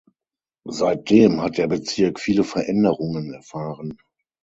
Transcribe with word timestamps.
Seitdem 0.67 1.41
hat 1.43 1.59
der 1.59 1.67
Bezirk 1.67 2.19
viele 2.19 2.43
Veränderungen 2.43 3.31
erfahren. 3.35 3.95